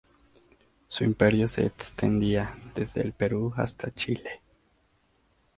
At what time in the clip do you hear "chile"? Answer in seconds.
3.91-4.41